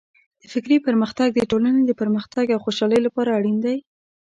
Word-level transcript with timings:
د 0.41 0.43
فکري 0.53 0.77
پرمختګ 0.87 1.27
د 1.33 1.39
ټولنې 1.51 1.81
د 1.85 1.91
پرمختګ 2.01 2.45
او 2.51 2.59
خوشحالۍ 2.65 2.99
لپاره 3.03 3.35
اړین 3.37 3.57
دی. 3.65 3.77